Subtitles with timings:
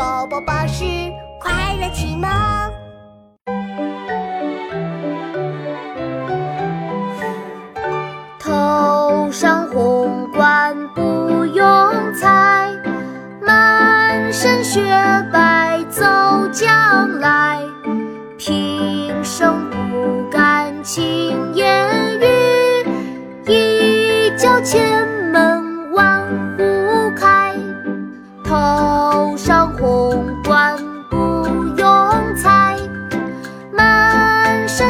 [0.00, 0.82] 宝宝巴士
[1.38, 2.26] 快乐启蒙。
[8.38, 12.70] 头上红冠不用裁，
[13.42, 14.80] 满身雪
[15.30, 16.02] 白走
[16.50, 17.60] 将来。
[18.38, 24.99] 平生不敢轻言语，一叫千